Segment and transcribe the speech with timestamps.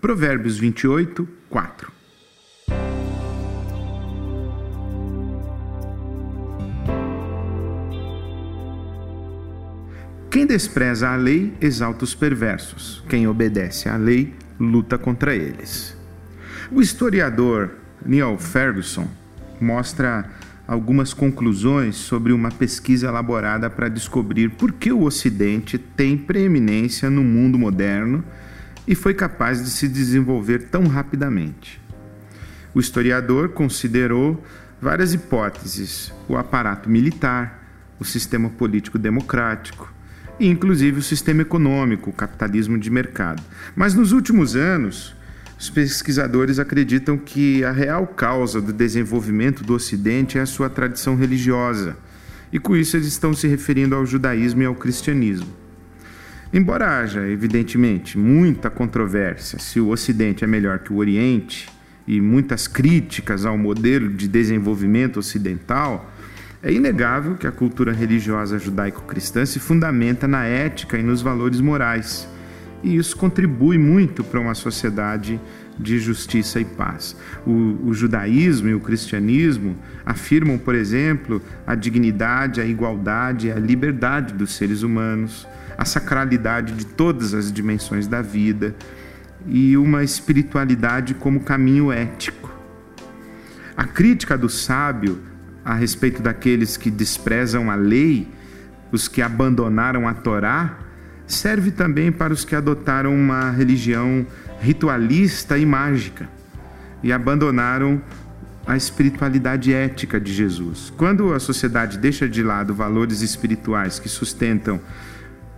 [0.00, 1.92] Provérbios 28, 4.
[10.30, 15.96] Quem despreza a lei exalta os perversos, quem obedece à lei luta contra eles.
[16.70, 17.72] O historiador
[18.06, 19.08] Neil Ferguson
[19.60, 20.30] mostra
[20.68, 27.24] algumas conclusões sobre uma pesquisa elaborada para descobrir por que o Ocidente tem preeminência no
[27.24, 28.22] mundo moderno
[28.88, 31.78] e foi capaz de se desenvolver tão rapidamente.
[32.74, 34.42] O historiador considerou
[34.80, 37.62] várias hipóteses: o aparato militar,
[38.00, 39.92] o sistema político democrático
[40.40, 43.42] e, inclusive, o sistema econômico, o capitalismo de mercado.
[43.76, 45.14] Mas nos últimos anos,
[45.58, 51.14] os pesquisadores acreditam que a real causa do desenvolvimento do Ocidente é a sua tradição
[51.14, 51.96] religiosa,
[52.50, 55.67] e com isso eles estão se referindo ao judaísmo e ao cristianismo.
[56.52, 61.68] Embora haja, evidentemente, muita controvérsia se o Ocidente é melhor que o Oriente
[62.06, 66.10] e muitas críticas ao modelo de desenvolvimento ocidental,
[66.62, 72.26] é inegável que a cultura religiosa judaico-cristã se fundamenta na ética e nos valores morais,
[72.82, 75.40] e isso contribui muito para uma sociedade
[75.78, 77.16] de justiça e paz.
[77.46, 84.34] O, o, judaísmo e o cristianismo afirmam, por exemplo, a dignidade, a igualdade, a liberdade
[84.34, 85.46] dos seres humanos
[85.78, 88.74] a sacralidade de todas as dimensões da vida
[89.46, 92.52] e uma espiritualidade como caminho ético.
[93.76, 95.20] A crítica do sábio
[95.64, 98.26] a respeito daqueles que desprezam a lei,
[98.90, 100.78] os que abandonaram a Torá,
[101.28, 104.26] serve também para os que adotaram uma religião
[104.60, 106.28] ritualista e mágica
[107.02, 108.00] e abandonaram
[108.66, 110.92] a espiritualidade ética de Jesus.
[110.96, 114.80] Quando a sociedade deixa de lado valores espirituais que sustentam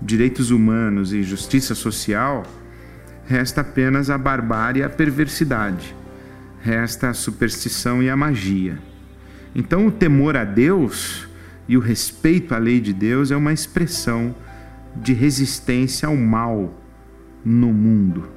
[0.03, 2.45] direitos humanos e justiça social,
[3.27, 5.95] resta apenas a barbárie e a perversidade,
[6.63, 8.79] resta a superstição e a magia.
[9.55, 11.29] Então, o temor a Deus
[11.69, 14.35] e o respeito à lei de Deus é uma expressão
[14.97, 16.75] de resistência ao mal
[17.45, 18.29] no mundo.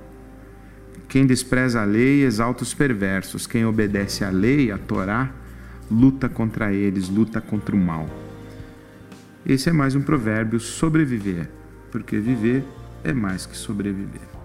[1.08, 5.32] Quem despreza a lei exalta os perversos, quem obedece à lei, a Torá,
[5.92, 8.10] luta contra eles, luta contra o mal.
[9.46, 11.50] Esse é mais um provérbio sobreviver,
[11.92, 12.64] porque viver
[13.04, 14.43] é mais que sobreviver.